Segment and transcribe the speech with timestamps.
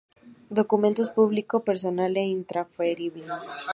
[0.59, 3.25] Documento Público, personal e intransferible.